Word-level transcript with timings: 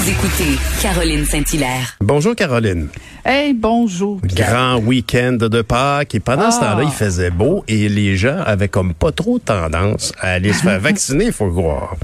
Vous 0.00 0.08
écoutez 0.08 0.58
Caroline 0.80 1.26
Saint-Hilaire. 1.26 1.94
Bonjour 2.00 2.34
Caroline. 2.34 2.88
Hey, 3.22 3.52
bonjour. 3.52 4.18
Grand 4.24 4.76
week-end 4.78 5.32
de 5.38 5.60
Pâques 5.60 6.14
et 6.14 6.20
pendant 6.20 6.50
ce 6.50 6.56
Ah. 6.62 6.70
temps-là, 6.72 6.84
il 6.84 6.90
faisait 6.90 7.28
beau 7.30 7.64
et 7.68 7.86
les 7.90 8.16
gens 8.16 8.38
avaient 8.46 8.68
comme 8.68 8.94
pas 8.94 9.12
trop 9.12 9.38
tendance 9.38 10.14
à 10.18 10.28
aller 10.32 10.54
se 10.54 10.62
faire 10.62 10.80
vacciner, 10.80 11.26
il 11.26 11.32
faut 11.32 11.50
croire. 11.50 11.96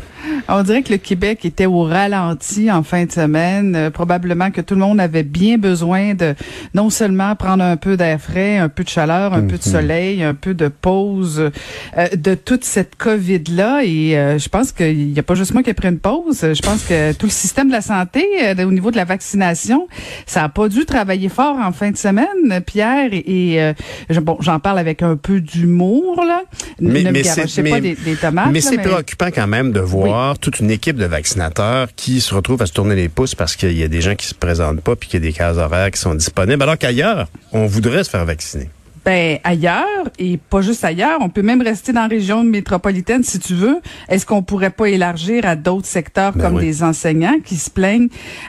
On 0.48 0.62
dirait 0.62 0.82
que 0.82 0.92
le 0.92 0.98
Québec 0.98 1.44
était 1.44 1.66
au 1.66 1.82
ralenti 1.82 2.70
en 2.70 2.82
fin 2.82 3.04
de 3.04 3.12
semaine. 3.12 3.74
Euh, 3.76 3.90
probablement 3.90 4.50
que 4.50 4.60
tout 4.60 4.74
le 4.74 4.80
monde 4.80 5.00
avait 5.00 5.22
bien 5.22 5.58
besoin 5.58 6.14
de 6.14 6.34
non 6.74 6.90
seulement 6.90 7.34
prendre 7.36 7.62
un 7.64 7.76
peu 7.76 7.96
d'air 7.96 8.20
frais, 8.20 8.58
un 8.58 8.68
peu 8.68 8.84
de 8.84 8.88
chaleur, 8.88 9.34
un 9.34 9.42
peu 9.42 9.56
de 9.58 9.62
soleil, 9.62 10.22
un 10.22 10.34
peu 10.34 10.54
de 10.54 10.68
pause 10.68 11.50
euh, 11.98 12.08
de 12.16 12.34
toute 12.34 12.64
cette 12.64 12.96
COVID-là. 12.96 13.82
Et 13.84 14.16
euh, 14.18 14.38
je 14.38 14.48
pense 14.48 14.72
qu'il 14.72 15.08
n'y 15.12 15.18
a 15.18 15.22
pas 15.22 15.34
juste 15.34 15.52
moi 15.54 15.62
qui 15.62 15.70
ai 15.70 15.74
pris 15.74 15.88
une 15.88 15.98
pause. 15.98 16.40
Je 16.42 16.62
pense 16.62 16.82
que 16.84 17.12
tout 17.12 17.26
le 17.26 17.30
système 17.32 17.68
de 17.68 17.72
la 17.72 17.80
santé, 17.82 18.24
euh, 18.42 18.66
au 18.66 18.72
niveau 18.72 18.90
de 18.90 18.96
la 18.96 19.04
vaccination, 19.04 19.88
ça 20.26 20.44
a 20.44 20.48
pas 20.48 20.68
dû 20.68 20.84
travailler 20.84 21.28
fort 21.28 21.56
en 21.62 21.72
fin 21.72 21.90
de 21.90 21.96
semaine, 21.96 22.60
Pierre. 22.64 23.10
Et, 23.12 23.60
euh, 23.62 23.72
je- 24.10 24.20
bon, 24.20 24.36
j'en 24.40 24.58
parle 24.60 24.78
avec 24.78 25.02
un 25.02 25.16
peu 25.16 25.40
d'humour, 25.40 26.24
là. 26.26 26.42
ne 26.80 26.90
me 26.90 27.10
garochez 27.22 27.62
pas 27.62 27.80
des, 27.80 27.94
des 27.94 28.14
tomates. 28.16 28.48
mais 28.52 28.60
c'est 28.60 28.78
préoccupant 28.78 29.28
quand 29.34 29.46
même 29.46 29.72
de 29.72 29.80
voir 29.80 30.15
toute 30.40 30.60
une 30.60 30.70
équipe 30.70 30.96
de 30.96 31.04
vaccinateurs 31.04 31.88
qui 31.94 32.20
se 32.20 32.34
retrouve 32.34 32.62
à 32.62 32.66
se 32.66 32.72
tourner 32.72 32.94
les 32.94 33.08
pouces 33.08 33.34
parce 33.34 33.56
qu'il 33.56 33.76
y 33.76 33.82
a 33.82 33.88
des 33.88 34.00
gens 34.00 34.14
qui 34.14 34.26
se 34.26 34.34
présentent 34.34 34.80
pas 34.80 34.96
puis 34.96 35.08
qu'il 35.08 35.22
y 35.22 35.26
a 35.26 35.30
des 35.30 35.32
cases 35.32 35.56
horaires 35.56 35.90
qui 35.90 36.00
sont 36.00 36.14
disponibles, 36.14 36.62
alors 36.62 36.78
qu'ailleurs, 36.78 37.28
on 37.52 37.66
voudrait 37.66 38.04
se 38.04 38.10
faire 38.10 38.24
vacciner. 38.24 38.68
Ben 39.06 39.38
ailleurs 39.44 39.84
et 40.18 40.36
pas 40.36 40.62
juste 40.62 40.84
ailleurs, 40.84 41.18
on 41.20 41.28
peut 41.28 41.42
même 41.42 41.62
rester 41.62 41.92
dans 41.92 42.00
la 42.02 42.06
région 42.08 42.42
métropolitaine 42.42 43.22
si 43.22 43.38
tu 43.38 43.54
veux. 43.54 43.78
Est-ce 44.08 44.26
qu'on 44.26 44.42
pourrait 44.42 44.70
pas 44.70 44.88
élargir 44.88 45.46
à 45.46 45.54
d'autres 45.54 45.86
secteurs 45.86 46.32
Ben 46.32 46.42
comme 46.42 46.56
oui. 46.56 46.62
des 46.64 46.82
enseignants 46.82 47.36
qui 47.44 47.54
se 47.54 47.70
plaignent 47.70 48.08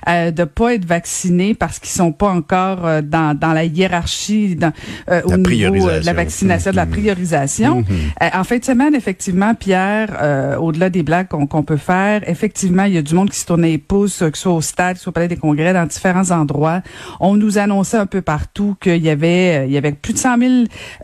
euh, 0.09 0.31
de 0.31 0.45
pas 0.45 0.73
être 0.73 0.85
vaccinés 0.85 1.53
parce 1.53 1.77
qu'ils 1.77 1.91
sont 1.91 2.11
pas 2.11 2.29
encore 2.29 2.87
euh, 2.87 3.01
dans, 3.03 3.37
dans 3.37 3.53
la 3.53 3.65
hiérarchie 3.65 4.55
dans, 4.55 4.73
euh, 5.11 5.21
au 5.25 5.37
niveau 5.37 5.87
euh, 5.89 5.99
de 5.99 6.05
la 6.07 6.13
vaccination, 6.13 6.71
de 6.71 6.75
la 6.75 6.85
Mhm. 6.87 6.91
priorisation? 6.91 7.83
Euh, 8.23 8.27
en 8.33 8.43
fin 8.43 8.57
de 8.57 8.65
semaine, 8.65 8.95
effectivement, 8.95 9.53
Pierre, 9.53 10.17
euh, 10.21 10.57
au-delà 10.57 10.89
des 10.89 11.03
blagues 11.03 11.27
qu'on 11.27 11.63
peut 11.63 11.77
faire, 11.77 12.27
effectivement, 12.27 12.85
il 12.85 12.93
y 12.93 12.97
a 12.97 13.03
du 13.03 13.13
monde 13.13 13.29
qui 13.29 13.37
se 13.39 13.45
tournait 13.45 13.69
les 13.69 13.77
pouces, 13.77 14.19
que 14.19 14.35
ce 14.37 14.41
soit 14.41 14.53
au 14.53 14.61
stade, 14.61 14.93
que 14.93 14.97
ce 14.99 15.03
soit 15.03 15.11
au 15.11 15.13
palais 15.13 15.27
des 15.27 15.37
congrès, 15.37 15.71
dans 15.73 15.85
différents 15.85 16.31
endroits. 16.31 16.81
On 17.19 17.35
nous 17.35 17.59
annonçait 17.59 17.97
un 17.97 18.07
peu 18.07 18.21
partout 18.23 18.75
qu'il 18.81 19.03
y 19.03 19.09
avait, 19.11 19.67
il 19.67 19.71
y 19.71 19.77
avait 19.77 19.91
plus 19.91 20.13
de 20.13 20.17
100 20.17 20.37
000 20.39 20.46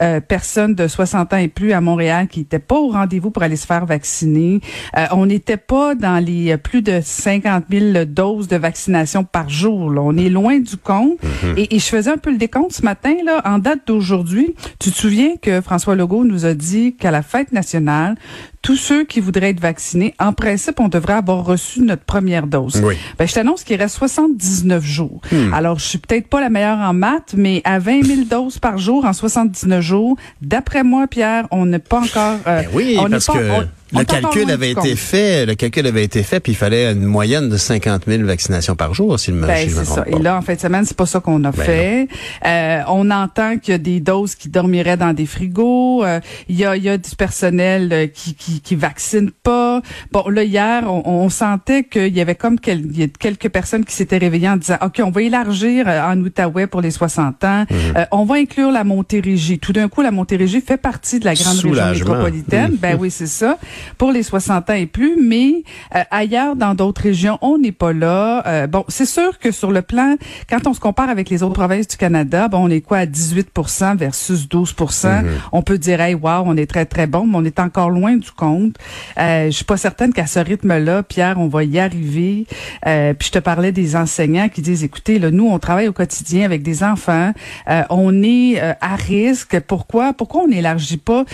euh, 0.02 0.20
personnes 0.20 0.76
de 0.76 0.88
60 0.88 1.34
ans 1.34 1.38
et 1.38 1.48
plus 1.48 1.74
à 1.74 1.82
Montréal 1.82 2.28
qui 2.28 2.40
n'étaient 2.40 2.60
pas 2.60 2.76
au 2.76 2.90
rendez-vous 2.90 3.32
pour 3.32 3.44
aller 3.44 3.56
se 3.56 3.66
faire 3.66 3.86
vacciner. 3.86 4.60
Euh, 4.98 5.06
on 5.12 5.26
n'était 5.26 5.58
pas 5.58 5.96
dans 5.96 6.24
les 6.24 6.52
euh, 6.54 6.58
plus 6.58 6.82
de 6.82 7.00
50 7.04 7.66
000 7.72 8.06
doses 8.06 8.48
de 8.48 8.58
vaccination 8.58 9.24
par 9.24 9.50
jour. 9.50 9.90
là. 9.92 10.02
On 10.02 10.18
est 10.18 10.30
loin 10.30 10.60
du 10.60 10.78
compte. 10.78 11.18
et, 11.58 11.76
et 11.76 11.80
je 11.80 11.86
faisais 11.86 12.12
un 12.12 12.18
peu 12.18 12.32
le 12.32 12.38
décompte 12.38 12.74
ce 12.74 12.84
matin, 12.84 13.16
là, 13.26 13.42
en 13.46 13.60
date 13.60 13.82
d'aujourd'hui. 13.88 14.56
Tu 14.80 14.92
te 14.92 14.96
souviens 14.98 15.36
que 15.42 15.62
François 15.62 15.96
Legault 15.96 16.24
nous 16.26 16.46
a 16.46 16.54
dit 16.54 16.96
qu'à 16.96 17.12
la 17.12 17.22
fête 17.22 17.52
nationale, 17.52 18.16
tous 18.64 18.78
ceux 18.78 19.04
qui 19.04 19.20
voudraient 19.20 19.50
être 19.50 19.60
vaccinés, 19.60 20.16
en 20.20 20.34
principe, 20.34 20.80
on 20.80 20.88
devrait 20.88 21.14
avoir 21.14 21.44
reçu 21.46 21.82
notre 21.82 22.04
première 22.06 22.48
dose. 22.48 22.82
Oui. 22.84 22.96
Ben, 23.20 23.28
je 23.28 23.34
t'annonce 23.34 23.64
qu'il 23.64 23.76
reste 23.80 23.98
79 23.98 24.84
jours. 24.84 25.20
Hmm. 25.32 25.54
Alors, 25.54 25.78
je 25.80 25.84
suis 25.86 25.98
peut-être 26.00 26.28
pas 26.28 26.40
la 26.42 26.50
meilleure 26.50 26.80
en 26.80 26.94
maths, 26.94 27.36
mais 27.38 27.62
à 27.66 27.78
20 27.80 28.04
000 28.04 28.22
doses 28.24 28.60
par 28.60 28.78
jour 28.78 29.04
en 29.06 29.12
79 29.14 29.82
jours, 29.82 30.18
d'après 30.42 30.84
moi, 30.84 31.08
Pierre, 31.08 31.46
on 31.52 31.66
n'est 31.66 31.78
pas 31.80 32.00
encore... 32.00 32.38
euh, 32.48 32.62
Ben 32.64 32.68
oui, 32.74 32.96
on 33.00 33.10
parce 33.10 33.26
pas- 33.28 33.34
que 33.34 33.52
on 33.52 33.68
le 34.00 34.06
calcul 34.06 34.50
avait 34.52 34.72
été 34.72 34.90
compte. 34.90 34.98
fait, 34.98 35.46
le 35.46 35.56
calcul 35.56 35.88
avait 35.88 36.04
été 36.04 36.24
fait, 36.24 36.40
puis 36.40 36.52
il 36.54 36.56
fallait 36.56 36.92
une 36.92 37.04
moyenne 37.06 37.50
de 37.50 37.58
50 37.58 38.04
000 38.08 38.24
vaccinations 38.24 38.76
par 38.76 38.94
jour, 38.94 39.20
si 39.20 39.32
le 39.32 39.40
Ben, 39.42 39.56
je 39.70 39.76
me 39.76 39.84
c'est 39.84 39.92
ça. 39.92 40.04
Et 40.08 40.20
là, 40.20 40.38
en 40.38 40.42
fin 40.42 40.56
de 40.56 40.60
semaine, 40.60 40.86
c'est 40.86 40.98
pas 40.98 41.06
ça 41.06 41.20
qu'on 41.20 41.44
a 41.44 41.52
Ben 41.52 41.64
fait. 41.66 42.08
Euh, 42.46 42.80
on 42.88 43.10
entend 43.12 43.58
qu'il 43.58 43.72
y 43.72 43.76
a 43.76 43.78
des 43.78 44.00
doses 44.00 44.36
qui 44.36 44.50
dormiraient 44.50 44.98
dans 44.98 45.14
des 45.14 45.26
frigos. 45.26 46.04
Euh, 46.04 46.20
Il 46.50 46.56
y, 46.58 46.66
a, 46.66 46.76
il 46.76 46.84
y 46.84 46.90
a 46.90 46.98
du 46.98 47.16
personnel 47.16 47.90
euh, 47.92 48.08
qui, 48.08 48.36
qui, 48.36 48.62
qui 48.62 48.76
vaccine 48.76 49.32
pas. 49.32 49.82
Bon, 50.12 50.28
là, 50.30 50.44
hier, 50.44 50.84
on, 50.92 51.04
on 51.06 51.30
sentait 51.30 51.84
qu'il 51.84 52.16
y 52.16 52.22
avait 52.22 52.36
comme 52.36 52.60
quel- 52.60 52.86
il 52.86 53.00
y 53.00 53.04
a 53.04 53.08
quelques 53.08 53.50
personnes 53.50 53.86
qui 53.86 53.94
s'étaient 53.96 54.18
réveillées 54.18 54.50
en 54.50 54.58
disant, 54.58 54.78
OK, 54.84 55.02
on 55.04 55.12
va 55.12 55.22
élargir 55.22 55.86
euh, 55.88 56.02
en 56.02 56.18
Outaouais 56.20 56.68
pour 56.68 56.82
les 56.82 56.92
60 56.92 57.44
ans. 57.44 57.66
Mhm. 57.70 57.78
Euh, 57.98 58.06
on 58.12 58.26
va 58.26 58.36
inclure 58.36 58.72
la 58.72 58.84
Montérégie. 58.84 59.60
Tout 59.60 59.74
d'un 59.74 59.88
coup, 59.90 60.02
la 60.02 60.12
Montérégie 60.12 60.62
fait 60.62 60.78
partie 60.78 61.20
de 61.20 61.26
la 61.26 61.34
grande 61.34 61.58
région 61.58 61.92
métropolitaine. 61.92 62.76
Ben 62.80 62.98
oui, 63.00 63.12
c'est 63.12 63.28
ça. 63.28 63.58
Pour 63.98 64.12
les 64.12 64.24
60 64.24 64.70
ans 64.70 64.74
et 64.74 64.86
plus, 64.86 65.18
mais 65.22 65.64
euh, 65.96 66.04
ailleurs, 66.12 66.56
dans 66.56 66.74
d'autres 66.74 67.02
régions, 67.02 67.38
on 67.42 67.58
n'est 67.58 67.72
pas 67.72 67.94
là. 67.94 68.44
Euh, 68.48 68.68
bon, 68.68 68.86
c'est 68.88 69.06
sûr 69.06 69.40
que 69.40 69.52
sur 69.52 69.72
le 69.72 69.82
plan, 69.82 70.16
quand 70.50 70.68
on 70.68 70.74
se 70.74 70.80
compare 70.80 71.10
avec 71.10 71.30
les 71.30 71.44
autres 71.44 71.54
provinces 71.54 71.88
du 71.88 71.98
Canada, 71.98 72.48
bon, 72.48 72.66
on 72.66 72.70
est 72.70 72.82
quoi 72.82 73.00
à 73.00 73.06
18% 73.06 73.98
versus 73.98 74.48
12% 74.48 75.24
On 75.52 75.62
peut 75.62 75.78
dire, 75.78 76.02
hey, 76.02 76.16
wow, 76.16 76.44
on 76.46 76.58
est 76.58 76.70
très, 76.70 76.86
très 76.86 77.08
bon, 77.08 77.26
mais 77.28 77.38
on 77.38 77.46
est 77.46 77.60
encore 77.60 77.90
loin 77.90 78.16
du 78.16 78.32
compte. 78.32 78.76
Euh, 79.18 79.46
je 79.48 79.52
suis 79.52 79.66
pas 79.66 79.78
certaine 79.78 80.14
qu'à 80.14 80.28
ce 80.28 80.40
rythme-là, 80.40 81.04
Pierre, 81.04 81.40
on 81.40 81.48
va 81.48 81.64
y 81.64 81.80
arriver. 81.80 82.46
Euh, 82.88 83.14
puis 83.14 83.28
je 83.28 83.32
te 83.34 83.40
parlais 83.40 83.72
des 83.72 83.96
enseignants 83.96 84.50
qui 84.50 84.62
disent, 84.62 84.84
écoutez, 84.84 85.20
là, 85.20 85.32
nous, 85.32 85.48
on 85.48 85.60
travaille 85.60 85.88
au 85.88 85.94
quotidien 85.94 86.46
avec 86.46 86.64
des 86.64 86.84
enfants. 86.84 87.32
Euh, 87.70 87.84
on 87.90 88.24
est 88.24 88.62
euh, 88.62 88.74
à 88.82 88.96
risque. 88.96 89.60
Pourquoi? 89.62 90.14
Pourquoi 90.14 90.44
on 90.44 90.48
n'élargit 90.48 90.98
pas? 90.98 91.26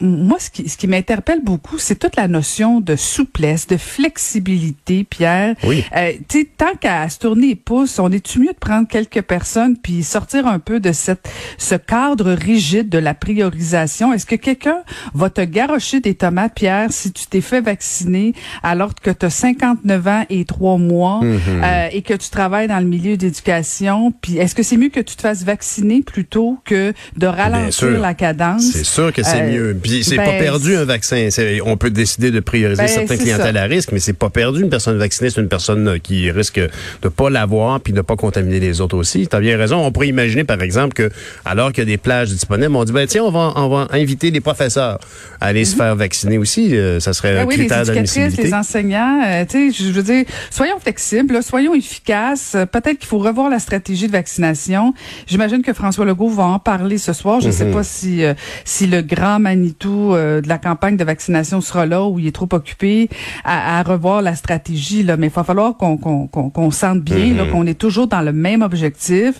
Moi, 0.00 0.38
ce 0.38 0.50
qui, 0.50 0.68
ce 0.68 0.76
qui 0.76 0.86
m'interpelle 0.86 1.40
beaucoup, 1.42 1.78
c'est 1.78 1.95
toute 1.96 2.16
la 2.16 2.28
notion 2.28 2.80
de 2.80 2.96
souplesse, 2.96 3.66
de 3.66 3.76
flexibilité, 3.76 5.04
Pierre. 5.04 5.54
Oui. 5.64 5.84
Euh, 5.96 6.12
tu 6.28 6.40
sais, 6.40 6.48
tant 6.56 6.74
qu'à 6.80 7.08
se 7.08 7.18
tourner 7.18 7.48
les 7.48 7.54
pouces, 7.54 7.98
on 7.98 8.10
est-tu 8.10 8.40
mieux 8.40 8.52
de 8.52 8.58
prendre 8.58 8.88
quelques 8.88 9.22
personnes 9.22 9.76
puis 9.76 10.02
sortir 10.02 10.46
un 10.46 10.58
peu 10.58 10.80
de 10.80 10.92
cette 10.92 11.28
ce 11.58 11.74
cadre 11.74 12.32
rigide 12.32 12.88
de 12.88 12.98
la 12.98 13.14
priorisation? 13.14 14.12
Est-ce 14.12 14.26
que 14.26 14.36
quelqu'un 14.36 14.78
va 15.14 15.30
te 15.30 15.40
garrocher 15.40 16.00
des 16.00 16.14
tomates, 16.14 16.54
Pierre, 16.54 16.88
si 16.90 17.12
tu 17.12 17.26
t'es 17.26 17.40
fait 17.40 17.60
vacciner 17.60 18.34
alors 18.62 18.94
que 18.94 19.10
tu 19.10 19.26
as 19.26 19.30
59 19.30 20.06
ans 20.06 20.24
et 20.30 20.44
3 20.44 20.78
mois 20.78 21.20
euh, 21.22 21.88
et 21.92 22.02
que 22.02 22.14
tu 22.14 22.30
travailles 22.30 22.68
dans 22.68 22.78
le 22.80 22.86
milieu 22.86 23.16
d'éducation? 23.16 24.12
Puis 24.20 24.38
est-ce 24.38 24.54
que 24.54 24.62
c'est 24.62 24.76
mieux 24.76 24.88
que 24.88 25.00
tu 25.00 25.16
te 25.16 25.22
fasses 25.22 25.44
vacciner 25.44 26.02
plutôt 26.02 26.58
que 26.64 26.92
de 27.16 27.26
ralentir 27.26 28.00
la 28.00 28.14
cadence? 28.14 28.62
C'est 28.72 28.84
sûr 28.84 29.12
que 29.12 29.22
c'est 29.22 29.42
Euh, 29.42 29.50
mieux. 29.52 29.78
Puis 29.82 30.02
c'est 30.04 30.16
ben, 30.16 30.24
pas 30.24 30.38
perdu 30.38 30.74
un 30.76 30.84
vaccin. 30.84 31.28
C'est- 31.30 31.60
On 31.76 31.78
peut 31.78 31.90
décider 31.90 32.30
de 32.30 32.40
prioriser 32.40 32.80
Ben, 32.84 32.88
certaines 32.88 33.18
clientèles 33.18 33.54
ça. 33.56 33.62
à 33.62 33.66
risque, 33.66 33.92
mais 33.92 33.98
c'est 33.98 34.14
pas 34.14 34.30
perdu. 34.30 34.62
Une 34.62 34.70
personne 34.70 34.96
vaccinée, 34.96 35.28
c'est 35.28 35.42
une 35.42 35.48
personne 35.50 35.86
euh, 35.88 35.98
qui 35.98 36.30
risque 36.30 36.58
de 36.58 37.08
pas 37.10 37.28
l'avoir 37.28 37.80
puis 37.80 37.92
de 37.92 38.00
pas 38.00 38.16
contaminer 38.16 38.60
les 38.60 38.80
autres 38.80 38.96
aussi. 38.96 39.26
T'as 39.28 39.40
bien 39.40 39.58
raison. 39.58 39.84
On 39.84 39.92
pourrait 39.92 40.08
imaginer, 40.08 40.44
par 40.44 40.62
exemple, 40.62 40.94
que 40.94 41.10
alors 41.44 41.72
qu'il 41.72 41.84
y 41.84 41.86
a 41.86 41.90
des 41.90 41.98
plages 41.98 42.30
disponibles, 42.30 42.74
on 42.74 42.84
dit 42.84 42.92
ben 42.92 43.06
tiens, 43.06 43.24
on 43.24 43.30
va 43.30 43.52
on 43.56 43.68
va 43.68 43.88
inviter 43.90 44.30
les 44.30 44.40
professeurs 44.40 44.98
à 45.38 45.46
aller 45.48 45.66
se 45.66 45.76
faire 45.76 45.94
vacciner 45.96 46.38
aussi. 46.38 46.74
Euh, 46.74 46.98
ça 46.98 47.12
serait 47.12 47.34
Ben 47.34 47.42
un 47.42 47.44
oui, 47.46 47.56
les 47.56 47.66
critère 47.66 47.84
d'admissibilité. 47.84 48.42
les 48.44 48.54
enseignants, 48.54 49.20
euh, 49.26 49.44
tu 49.46 49.70
sais, 49.70 49.84
je 49.84 49.90
veux 49.92 50.02
dire, 50.02 50.24
soyons 50.50 50.78
flexibles, 50.80 51.34
là, 51.34 51.42
soyons 51.42 51.74
efficaces. 51.74 52.56
Peut-être 52.72 52.96
qu'il 52.98 53.06
faut 53.08 53.18
revoir 53.18 53.50
la 53.50 53.58
stratégie 53.58 54.06
de 54.06 54.12
vaccination. 54.12 54.94
J'imagine 55.26 55.60
que 55.60 55.74
François 55.74 56.06
Legault 56.06 56.30
va 56.30 56.44
en 56.44 56.58
parler 56.58 56.96
ce 56.96 57.12
soir. 57.12 57.40
Je 57.42 57.48
ne 57.48 57.52
sais 57.52 57.66
pas 57.66 57.82
si 57.82 58.24
euh, 58.24 58.32
si 58.64 58.86
le 58.86 59.02
grand 59.02 59.38
Manitou 59.40 60.14
de 60.14 60.48
la 60.48 60.56
campagne 60.58 60.96
de 60.96 61.04
vaccination 61.04 61.60
sera 61.66 61.86
là 61.86 62.04
ou 62.04 62.18
il 62.18 62.26
est 62.26 62.32
trop 62.34 62.48
occupé 62.52 63.08
à, 63.44 63.78
à 63.78 63.82
revoir 63.82 64.22
la 64.22 64.34
stratégie. 64.34 65.02
Là, 65.02 65.16
mais 65.16 65.26
il 65.26 65.32
va 65.32 65.44
falloir 65.44 65.76
qu'on 65.76 66.70
sente 66.70 67.00
bien, 67.00 67.26
Mhm. 67.26 67.36
là, 67.36 67.44
qu'on 67.46 67.66
est 67.66 67.78
toujours 67.78 68.06
dans 68.06 68.20
le 68.22 68.32
même 68.32 68.62
objectif, 68.62 69.34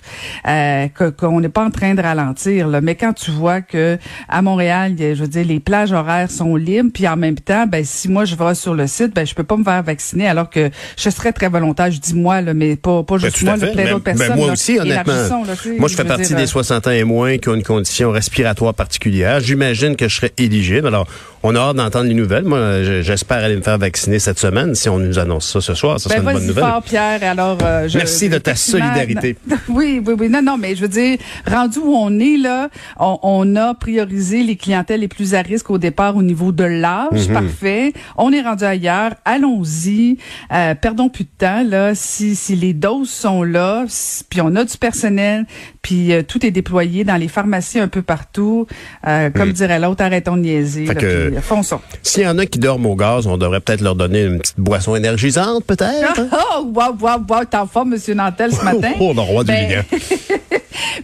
euh, 0.49 0.87
qu'on 1.17 1.41
n'est 1.41 1.49
pas 1.49 1.65
en 1.65 1.71
train 1.71 1.95
de 1.95 2.03
ralentir. 2.03 2.69
Là. 2.69 2.81
Mais 2.81 2.95
quand 2.95 3.13
tu 3.13 3.31
vois 3.31 3.61
que 3.61 3.99
à 4.29 4.43
Montréal, 4.43 4.95
a- 4.99 5.15
je 5.15 5.23
veux 5.23 5.29
dire, 5.29 5.45
les 5.47 5.61
plages 5.61 5.93
horaires 5.93 6.31
sont 6.31 6.57
libres, 6.57 6.91
puis 6.93 7.07
en 7.09 7.17
même 7.17 7.37
temps, 7.37 7.67
ben 7.67 7.85
si 7.85 8.09
moi 8.09 8.25
je 8.25 8.35
vais 8.37 8.55
sur 8.55 8.75
le 8.75 8.87
site, 8.87 9.15
ben 9.15 9.27
je 9.27 9.35
peux 9.35 9.45
pas 9.45 9.57
me 9.57 9.65
faire 9.65 9.83
vacciner 9.83 10.27
alors 10.29 10.51
que 10.51 10.71
je 10.97 11.11
serais 11.11 11.33
très 11.33 11.49
volontaire. 11.49 11.91
Je 11.91 12.01
dis 12.01 12.15
moi, 12.15 12.41
là, 12.41 12.55
mais 12.55 12.77
pas 12.77 13.03
pas 13.03 13.17
Ben, 13.19 13.25
juste 13.27 13.43
moi, 13.43 13.57
là, 13.57 13.67
fait. 13.67 13.73
plein 13.73 13.85
Ben- 13.85 13.91
d'autres 13.93 14.05
ben, 14.05 14.17
personnes. 14.17 14.37
moi 14.37 14.47
là. 14.49 14.53
aussi, 14.53 14.79
honnêtement. 14.79 15.13
Là, 15.13 15.29
tu 15.57 15.71
sais, 15.71 15.79
Moi, 15.79 15.89
je 15.89 15.95
fais 15.97 16.05
partie 16.05 16.29
dire, 16.29 16.37
des 16.37 16.43
euh, 16.45 16.47
60 16.47 16.87
ans 16.87 16.91
et 16.91 17.05
moins 17.05 17.39
qui 17.39 17.49
ont 17.49 17.55
une 17.55 17.63
condition 17.63 18.11
respiratoire 18.11 18.75
particulière. 18.75 19.41
J'imagine 19.41 19.97
que 19.97 20.09
je 20.09 20.17
serais 20.17 20.33
éligible. 20.39 20.87
Alors, 20.87 21.07
on 21.47 21.55
a 21.55 21.61
hâte 21.61 21.77
d'entendre 21.77 22.07
les 22.09 22.15
nouvelles. 22.15 22.45
Moi, 22.45 22.83
je- 22.83 23.03
j'espère 23.03 23.39
aller 23.45 23.57
me 23.57 23.63
faire 23.63 23.79
vacciner 23.79 24.19
cette 24.19 24.39
semaine. 24.39 24.75
Si 24.75 24.89
on 24.89 24.99
nous 24.99 25.19
annonce 25.19 25.51
ça 25.53 25.61
ce 25.61 25.75
soir, 25.75 26.01
ça 26.01 26.09
Ben, 26.09 26.17
serait 26.17 26.33
une 26.33 26.39
bonne 26.39 26.47
nouvelle. 26.49 26.65
fort, 26.65 26.83
Pierre. 26.83 27.21
Alors, 27.23 27.59
euh, 27.63 27.89
je- 27.89 27.99
Merci 27.99 28.29
de 28.29 28.39
ta 28.39 28.55
solidarité. 28.55 29.37
Oui, 29.69 30.03
oui, 30.05 30.15
oui. 30.19 30.29
Non, 30.29 30.43
non, 30.43 30.57
mais 30.59 30.75
je 30.77 30.83
veux 30.83 30.89
dire, 30.89 31.19
rendu 31.47 31.79
où 31.79 31.95
on 31.95 32.19
est 32.19 32.37
là, 32.37 32.69
on, 32.99 33.19
on 33.23 33.57
a 33.57 33.75
priorisé 33.75 34.43
les 34.43 34.57
clientèles 34.57 35.01
les 35.01 35.09
plus 35.09 35.35
à 35.35 35.43
risque 35.43 35.71
au 35.71 35.79
départ 35.79 36.17
au 36.17 36.23
niveau 36.23 36.53
de 36.53 36.65
Mhm. 36.65 36.81
l'âge. 36.81 37.29
Parfait. 37.33 37.93
On 38.17 38.33
est 38.33 38.43
rendu 38.43 38.65
ailleurs. 38.65 39.13
Allons-y. 39.25 40.19
Euh, 40.53 40.75
perdons 40.75 41.09
plus 41.09 41.25
de 41.25 41.31
temps 41.39 41.63
là. 41.65 41.95
Si, 41.95 42.35
si 42.35 42.57
les 42.57 42.73
doses 42.73 43.11
sont 43.11 43.43
là, 43.43 43.85
si- 43.89 44.25
puis 44.25 44.41
on 44.41 44.55
a 44.57 44.65
du 44.65 44.77
personnel, 44.79 45.45
puis 45.87 46.13
euh, 46.13 46.23
tout 46.27 46.45
est 46.45 46.51
déployé 46.51 47.05
dans 47.05 47.15
les 47.15 47.29
pharmacies 47.29 47.79
un 47.79 47.87
peu 47.87 48.03
partout. 48.03 48.67
Euh, 49.07 49.31
comme 49.31 49.53
dirait 49.53 49.79
l'autre, 49.79 50.03
arrêtons 50.03 50.37
de 50.37 50.43
niaiser. 50.43 50.85
Fait 50.87 50.95
là, 50.95 51.01
que- 51.01 51.29
puis, 51.29 51.37
euh, 51.37 51.41
fonçons. 51.41 51.81
S'il 52.03 52.25
y 52.25 52.27
en 52.27 52.37
a 52.39 52.47
qui 52.47 52.59
dorment 52.59 52.87
au 52.87 52.97
gaz, 52.97 53.29
on 53.29 53.37
devrait 53.39 53.61
peut-être 53.61 53.83
leur 53.83 53.95
donner 53.95 54.25
une 54.25 54.41
petite 54.41 54.59
boisson 54.59 54.97
énergisante, 54.97 55.65
peut-être. 55.65 56.19
hein? 56.21 56.29
Oh, 56.59 56.65
wow, 56.75 56.97
wow, 57.01 57.21
wow, 57.29 57.45
t'es 57.49 57.57
en 57.57 57.67
forme, 57.69 57.91
Monsieur 57.91 58.15
Nantel, 58.15 58.53
ce 58.53 58.65
matin? 58.65 58.93
Oh, 58.99 59.13
le 59.15 59.21
roi 59.21 59.45
du 59.45 59.53
Ben, 59.53 59.69
vinaigre. 59.69 59.85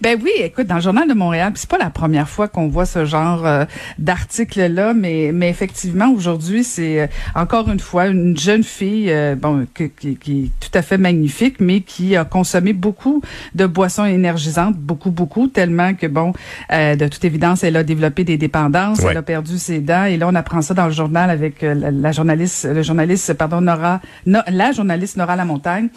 Ben 0.01 0.19
oui, 0.23 0.31
écoute, 0.39 0.67
dans 0.67 0.77
le 0.77 0.81
journal 0.81 1.09
de 1.09 1.15
Montréal, 1.15 1.53
c'est 1.55 1.69
pas 1.69 1.79
la 1.79 1.91
première 1.91 2.29
fois 2.29 2.49
qu'on 2.49 2.69
voit 2.69 2.87
ce 2.87 3.05
genre 3.05 3.45
euh, 3.47 3.65
d'article-là, 3.99 4.95
mais, 4.95 5.31
mais 5.33 5.49
effectivement, 5.49 6.11
aujourd'hui, 6.11 6.65
c'est 6.65 7.01
euh, 7.03 7.07
encore 7.35 7.69
une 7.69 7.81
fois 7.81 8.07
une 8.09 8.37
jeune 8.37 8.63
fille, 8.65 9.11
euh, 9.11 9.35
bon, 9.35 9.67
que- 9.75 9.85
qui, 9.85 10.17
qui 10.17 10.45
est 10.45 10.51
tout 10.61 10.77
à 10.77 10.83
fait 10.83 10.99
magnifique, 10.99 11.57
mais 11.61 11.81
qui 11.81 12.17
a 12.17 12.25
consommé 12.25 12.73
beaucoup 12.73 13.23
de 13.55 13.67
boissons 13.67 14.05
énergisantes, 14.05 14.77
beaucoup, 14.77 15.11
beaucoup, 15.11 15.47
tellement 15.49 15.95
que, 15.95 16.07
bon, 16.07 16.33
euh, 16.73 16.97
de 16.97 17.09
toute 17.09 17.25
évidence, 17.25 17.65
elle 17.65 17.77
a 17.77 17.83
développé 17.85 18.25
des 18.25 18.37
dépendances, 18.39 19.01
Ouais. 19.01 19.11
elle 19.13 19.17
a 19.19 19.23
perdu 19.23 19.59
ses 19.59 19.81
dents, 19.81 20.05
et 20.05 20.17
là, 20.17 20.29
on 20.29 20.35
apprend 20.35 20.63
ça 20.63 20.75
dans 20.75 20.87
le 20.87 20.93
journal 20.93 21.31
avec 21.31 21.63
euh, 21.63 21.75
la, 21.75 21.91
la 21.91 22.13
journaliste, 22.13 22.65
le 22.71 22.83
journaliste, 22.83 23.33
pardon, 23.35 23.61
Nora, 23.61 24.01
no- 24.27 24.41
la 24.49 24.73
journaliste 24.73 25.17
Nora 25.17 25.37
Lamontagne, 25.37 25.89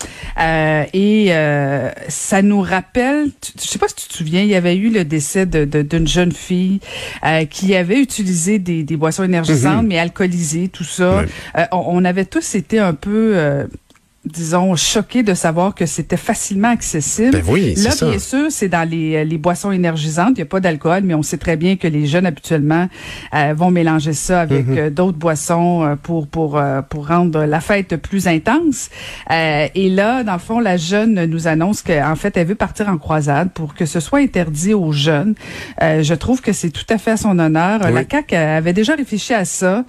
euh, 0.41 0.83
et 0.93 1.27
euh, 1.29 1.89
ça 2.07 2.41
nous 2.41 2.61
rappelle, 2.61 3.27
je 3.61 3.67
sais 3.67 3.79
pas 3.79 3.84
si 3.87 3.95
tu 3.95 4.07
te 4.07 4.13
souviens, 4.13 4.41
il 4.41 4.47
y 4.49 4.55
avait 4.55 4.75
eu 4.75 4.89
le 4.89 5.03
décès 5.05 5.45
de- 5.45 5.65
de- 5.65 5.81
d'une 5.81 6.07
jeune 6.07 6.31
fille 6.31 6.79
euh, 7.25 7.45
qui 7.45 7.75
avait 7.75 7.99
utilisé 7.99 8.59
des, 8.59 8.83
des 8.83 8.97
boissons 8.97 9.23
énergisantes, 9.23 9.85
mais 9.87 9.99
alcoolisées, 9.99 10.67
tout 10.69 10.83
ça. 10.83 11.23
Euh, 11.57 11.65
on, 11.71 11.83
on 11.87 12.05
avait 12.05 12.25
tous 12.25 12.55
été 12.55 12.79
un 12.79 12.93
peu... 12.93 13.35
euh, 14.25 14.29
disons, 14.33 14.75
choqués 14.75 15.23
de 15.23 15.33
savoir 15.33 15.75
que 15.75 15.85
c'était 15.85 16.17
facilement 16.17 16.69
accessible. 16.69 17.31
Ben 17.31 17.43
oui, 17.47 17.75
Là, 17.75 17.91
ça. 17.91 18.09
bien 18.09 18.19
sûr, 18.19 18.47
c'est 18.49 18.69
dans 18.69 18.87
les, 18.89 19.23
les 19.25 19.37
boissons 19.37 19.71
énergisantes. 19.71 20.31
Il 20.31 20.35
n'y 20.37 20.41
a 20.43 20.45
pas 20.45 20.59
d'alcool, 20.59 21.01
mais 21.03 21.13
on 21.13 21.23
sait 21.23 21.37
très 21.37 21.57
bien 21.57 21.75
que 21.75 21.87
les 21.87 22.05
jeunes, 22.07 22.25
habituellement, 22.25 22.87
euh, 23.33 23.53
vont 23.55 23.71
mélanger 23.71 24.13
ça 24.13 24.41
avec 24.41 24.65
Mm-hmm. 24.65 24.77
euh, 24.79 24.89
d'autres 24.89 25.17
boissons 25.17 25.83
euh, 25.83 25.95
pour, 26.01 26.27
pour, 26.27 26.57
euh, 26.57 26.81
pour 26.81 27.07
rendre 27.07 27.43
la 27.45 27.59
fête 27.59 27.97
plus 27.97 28.27
intense. 28.27 28.89
Euh, 29.31 29.67
et 29.75 29.89
là, 29.89 30.23
dans 30.23 30.33
le 30.33 30.39
fond, 30.39 30.59
la 30.59 30.77
jeune 30.77 31.25
nous 31.25 31.47
annonce 31.47 31.81
qu'en 31.81 32.15
fait, 32.15 32.35
elle 32.37 32.47
veut 32.47 32.55
partir 32.55 32.87
en 32.89 32.97
croisade 32.97 33.51
pour 33.51 33.73
que 33.75 33.85
ce 33.85 33.99
soit 33.99 34.19
interdit 34.19 34.73
aux 34.73 34.91
jeunes. 34.91 35.35
Euh, 35.81 36.01
je 36.03 36.13
trouve 36.13 36.41
que 36.41 36.53
c'est 36.53 36.69
tout 36.71 36.85
à 36.89 36.97
fait 36.97 37.11
à 37.11 37.17
son 37.17 37.37
honneur. 37.37 37.81
Oui. 37.85 37.93
La 37.93 38.03
CAQ 38.09 38.35
avait 38.35 38.73
déjà 38.73 38.95
réfléchi 38.95 39.33
à 39.33 39.45
ça. 39.45 39.83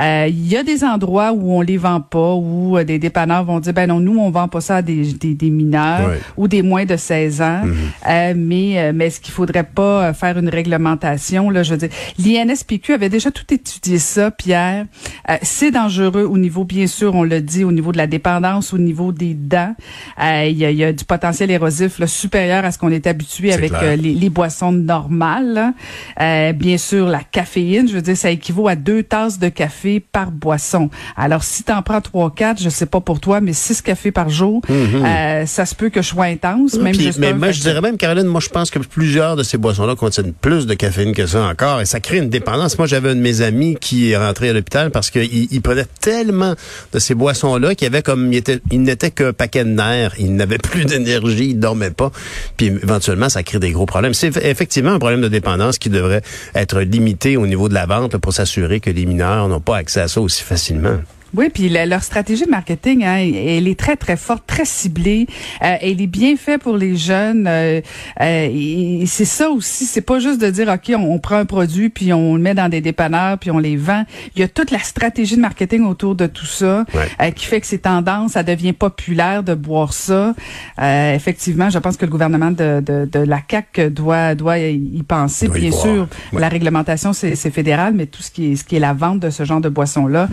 Euh, 0.00 0.26
Il 0.28 0.46
y 0.48 0.56
a 0.56 0.62
des 0.62 0.84
endroits 0.84 1.32
où 1.32 1.52
on 1.52 1.60
les 1.60 1.76
vend 1.76 2.00
pas, 2.00 2.34
où 2.34 2.78
euh, 2.78 2.84
des 2.84 2.98
dépanneurs 2.98 3.44
vont 3.44 3.60
dire, 3.60 3.72
ben 3.72 3.81
non, 3.86 4.00
nous, 4.00 4.18
on 4.18 4.30
vend 4.30 4.48
pas 4.48 4.60
ça 4.60 4.76
à 4.76 4.82
des, 4.82 5.12
des, 5.14 5.34
des 5.34 5.50
mineurs 5.50 6.08
Ouais. 6.08 6.20
ou 6.36 6.48
des 6.48 6.62
moins 6.62 6.84
de 6.84 6.96
16 6.96 7.42
ans. 7.42 7.62
Euh, 8.08 8.34
mais 8.36 8.78
euh, 8.78 8.92
mais 8.94 9.06
est-ce 9.06 9.20
qu'il 9.20 9.32
faudrait 9.32 9.64
pas 9.64 10.08
euh, 10.08 10.12
faire 10.12 10.38
une 10.38 10.48
réglementation 10.48 11.50
là? 11.50 11.62
Je 11.62 11.74
veux 11.74 11.78
dire, 11.78 11.88
l'INSPQ 12.18 12.92
avait 12.94 13.08
déjà 13.08 13.30
tout 13.30 13.44
étudié 13.52 13.98
ça, 13.98 14.30
Pierre. 14.30 14.86
Euh, 15.28 15.36
c'est 15.42 15.70
dangereux 15.70 16.24
au 16.24 16.38
niveau, 16.38 16.64
bien 16.64 16.86
sûr, 16.86 17.14
on 17.14 17.22
l'a 17.22 17.40
dit, 17.40 17.64
au 17.64 17.72
niveau 17.72 17.92
de 17.92 17.98
la 17.98 18.06
dépendance, 18.06 18.72
au 18.72 18.78
niveau 18.78 19.12
des 19.12 19.34
dents. 19.34 19.74
Euh, 20.22 20.46
Il 20.48 20.56
y, 20.58 20.64
a, 20.64 20.70
il 20.70 20.76
y 20.76 20.84
a 20.84 20.92
du 20.92 21.04
potentiel 21.04 21.50
érosif 21.50 21.98
là, 21.98 22.06
supérieur 22.06 22.64
à 22.64 22.70
ce 22.72 22.78
qu'on 22.78 22.90
est 22.90 23.06
habitué 23.06 23.52
avec 23.52 23.72
les, 23.82 23.96
les 24.14 24.30
boissons 24.30 24.72
normales. 24.72 25.72
bien 26.18 26.76
sûr, 26.78 27.06
la 27.06 27.20
caféine, 27.20 27.88
je 27.88 27.94
veux 27.94 28.02
dire, 28.02 28.16
ça 28.16 28.30
équivaut 28.30 28.68
à 28.68 28.76
deux 28.76 29.02
tasses 29.02 29.38
de 29.38 29.48
café 29.48 30.00
par 30.00 30.30
boisson. 30.30 30.90
Alors, 31.16 31.44
si 31.44 31.64
tu 31.64 31.72
en 31.72 31.82
prends 31.82 32.00
trois, 32.00 32.30
quatre, 32.34 32.60
je 32.62 32.68
sais 32.68 32.86
pas 32.86 33.00
pour 33.00 33.20
toi, 33.20 33.40
mais 33.40 33.52
six 33.72 33.82
cafés 33.82 34.12
par 34.12 34.28
jour, 34.28 34.62
euh, 34.70 35.46
ça 35.46 35.66
se 35.66 35.74
peut 35.74 35.88
que 35.88 36.02
je 36.02 36.08
sois 36.08 36.26
intense, 36.26 36.74
même 36.74 36.94
juste 36.94 37.18
mais 37.18 37.32
moi, 37.32 37.52
je 37.52 37.60
dirais 37.60 37.80
même, 37.80 37.96
Caroline, 37.96 38.26
moi, 38.26 38.40
je 38.40 38.48
pense 38.48 38.70
que 38.70 38.78
plusieurs 38.78 39.36
de 39.36 39.42
ces 39.42 39.58
boissons-là 39.58 39.94
contiennent 39.94 40.32
plus 40.32 40.66
de 40.66 40.74
caféine 40.74 41.14
que 41.14 41.26
ça 41.26 41.44
encore, 41.44 41.80
et 41.80 41.86
ça 41.86 42.00
crée 42.00 42.18
une 42.18 42.28
dépendance. 42.28 42.78
Moi, 42.78 42.86
j'avais 42.86 43.10
un 43.10 43.14
de 43.14 43.20
mes 43.20 43.40
amis 43.40 43.76
qui 43.80 44.10
est 44.10 44.16
rentré 44.16 44.50
à 44.50 44.52
l'hôpital 44.52 44.90
parce 44.90 45.10
qu'il 45.10 45.48
il 45.50 45.62
prenait 45.62 45.86
tellement 46.00 46.54
de 46.92 46.98
ces 46.98 47.14
boissons-là 47.14 47.74
qu'il 47.74 47.86
avait 47.86 48.02
comme, 48.02 48.32
il, 48.32 48.36
était, 48.36 48.60
il 48.70 48.82
n'était 48.82 49.10
qu'un 49.10 49.32
paquet 49.32 49.64
de 49.64 49.70
nerfs. 49.70 50.14
Il 50.18 50.34
n'avait 50.34 50.58
plus 50.62 50.84
d'énergie, 50.84 51.50
il 51.50 51.58
dormait 51.58 51.90
pas. 51.90 52.10
Puis 52.56 52.66
éventuellement, 52.66 53.28
ça 53.28 53.42
crée 53.42 53.58
des 53.58 53.70
gros 53.70 53.86
problèmes. 53.86 54.14
C'est 54.14 54.36
effectivement 54.44 54.92
un 54.92 54.98
problème 54.98 55.20
de 55.20 55.28
dépendance 55.28 55.78
qui 55.78 55.90
devrait 55.90 56.22
être 56.54 56.80
limité 56.80 57.36
au 57.36 57.46
niveau 57.46 57.68
de 57.68 57.74
la 57.74 57.86
vente 57.86 58.12
là, 58.12 58.18
pour 58.18 58.32
s'assurer 58.32 58.80
que 58.80 58.90
les 58.90 59.06
mineurs 59.06 59.48
n'ont 59.48 59.60
pas 59.60 59.76
accès 59.76 60.00
à 60.00 60.08
ça 60.08 60.20
aussi 60.20 60.42
facilement. 60.42 60.98
Oui, 61.34 61.48
puis 61.52 61.68
la- 61.68 61.86
leur 61.86 62.02
stratégie 62.02 62.44
de 62.44 62.50
marketing, 62.50 63.04
hein, 63.04 63.16
elle 63.18 63.66
est 63.68 63.78
très 63.78 63.96
très 63.96 64.16
forte, 64.16 64.44
très 64.46 64.64
ciblée. 64.64 65.26
Euh, 65.62 65.76
elle 65.80 66.00
est 66.00 66.06
bien 66.06 66.36
faite 66.36 66.60
pour 66.62 66.76
les 66.76 66.96
jeunes. 66.96 67.46
euh, 67.48 67.80
euh, 68.20 69.02
c'est 69.06 69.24
ça 69.24 69.48
aussi. 69.50 69.86
C'est 69.86 70.00
pas 70.02 70.18
juste 70.18 70.40
de 70.40 70.50
dire 70.50 70.68
ok, 70.68 70.92
on, 70.96 71.14
on 71.14 71.18
prend 71.18 71.36
un 71.36 71.44
produit 71.44 71.88
puis 71.88 72.12
on 72.12 72.34
le 72.36 72.40
met 72.42 72.54
dans 72.54 72.68
des 72.68 72.80
dépanneurs 72.80 73.38
puis 73.38 73.50
on 73.50 73.58
les 73.58 73.76
vend. 73.76 74.04
Il 74.36 74.40
y 74.40 74.42
a 74.42 74.48
toute 74.48 74.70
la 74.70 74.78
stratégie 74.80 75.36
de 75.36 75.40
marketing 75.40 75.84
autour 75.84 76.14
de 76.14 76.26
tout 76.26 76.46
ça 76.46 76.84
Ouais. 76.94 77.08
euh, 77.20 77.30
qui 77.30 77.46
fait 77.46 77.60
que 77.60 77.66
c'est 77.66 77.78
tendance, 77.78 78.32
ça 78.32 78.42
devient 78.42 78.72
populaire 78.72 79.42
de 79.42 79.54
boire 79.54 79.92
ça. 79.92 80.34
Euh, 80.80 81.14
effectivement, 81.14 81.70
je 81.70 81.78
pense 81.78 81.96
que 81.96 82.04
le 82.04 82.10
gouvernement 82.10 82.50
de, 82.50 82.80
de, 82.84 83.08
de 83.10 83.18
la 83.18 83.40
CAC 83.40 83.80
doit 83.90 84.34
doit 84.34 84.58
y 84.58 85.02
penser. 85.06 85.46
Doit 85.46 85.58
y 85.58 85.60
bien 85.62 85.70
voir. 85.70 85.82
sûr, 85.82 86.08
Ouais. 86.32 86.40
la 86.40 86.48
réglementation 86.48 87.12
c'est 87.12 87.34
fédéral, 87.50 87.94
mais 87.96 88.06
tout 88.06 88.22
ce 88.22 88.30
qui 88.30 88.52
est 88.52 88.56
ce 88.56 88.64
qui 88.64 88.76
est 88.76 88.80
la 88.80 88.92
vente 88.92 89.20
de 89.20 89.30
ce 89.30 89.44
genre 89.44 89.60
de 89.60 89.68
boissons 89.68 90.06
là, 90.06 90.28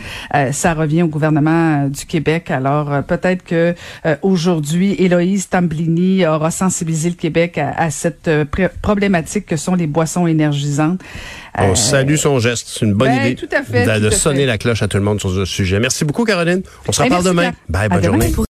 ça 0.51 0.73
revient 0.73 0.88
au 1.03 1.07
gouvernement 1.07 1.85
euh, 1.85 1.89
du 1.89 2.05
Québec. 2.05 2.49
Alors 2.51 2.91
euh, 2.91 3.01
peut-être 3.01 3.43
que 3.43 3.75
euh, 4.05 4.15
aujourd'hui, 4.21 4.95
Héloïse 4.97 5.47
Tamblini 5.49 6.25
aura 6.25 6.51
sensibilisé 6.51 7.09
le 7.09 7.15
Québec 7.15 7.57
à, 7.57 7.69
à 7.77 7.89
cette 7.91 8.29
problématique 8.81 9.45
que 9.45 9.55
sont 9.57 9.75
les 9.75 9.87
boissons 9.87 10.27
énergisantes. 10.27 10.99
On 11.57 11.75
salue 11.75 12.15
son 12.15 12.39
geste. 12.39 12.67
C'est 12.69 12.85
une 12.85 12.93
bonne 12.93 13.09
ben, 13.09 13.25
idée 13.25 13.35
tout 13.35 13.47
à 13.53 13.63
fait, 13.63 13.85
de, 13.85 13.93
tout 13.95 13.99
de 14.01 14.07
à 14.07 14.11
sonner 14.11 14.39
fait. 14.41 14.45
la 14.45 14.57
cloche 14.57 14.81
à 14.81 14.87
tout 14.87 14.97
le 14.97 15.03
monde 15.03 15.19
sur 15.19 15.29
ce 15.33 15.45
sujet. 15.45 15.79
Merci 15.79 16.05
beaucoup, 16.05 16.23
Caroline. 16.23 16.61
On 16.87 16.91
se 16.91 16.99
Ben, 17.01 17.05
reparle 17.05 17.23
merci, 17.23 17.27
demain. 17.37 17.51
Bye, 17.67 17.85
À 17.85 17.89
bonne 17.89 18.01
demain. 18.01 18.19
journée. 18.21 18.45